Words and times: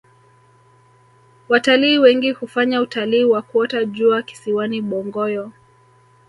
watalii 1.49 1.97
wengi 1.97 2.31
hufanya 2.31 2.81
utalii 2.81 3.23
wa 3.23 3.41
kuota 3.41 3.85
jua 3.85 4.21
kisiwani 4.21 4.81
bongoyo 4.81 5.51